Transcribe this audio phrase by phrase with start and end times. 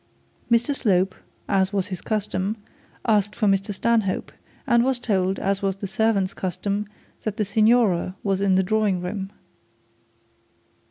[0.49, 1.13] Mr Slope,
[1.47, 2.57] as was his custom,
[3.05, 4.31] asked for Mr Stanhope,
[4.65, 6.87] and was told, as was the servant's custom,
[7.21, 9.31] that the signora was in the drawing room.